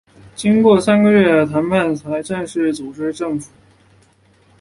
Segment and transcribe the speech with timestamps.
[0.35, 3.51] 经过三个月谈判才正式组成政府。